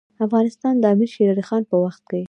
[0.25, 2.19] افغانستان د امیر شیرعلي خان په وخت کې.